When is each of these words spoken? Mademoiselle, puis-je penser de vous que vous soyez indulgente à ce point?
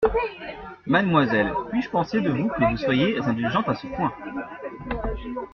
Mademoiselle, 0.87 1.53
puis-je 1.69 1.87
penser 1.91 2.21
de 2.21 2.31
vous 2.31 2.47
que 2.49 2.67
vous 2.71 2.77
soyez 2.77 3.19
indulgente 3.21 3.69
à 3.69 3.75
ce 3.75 3.85
point? 3.85 4.11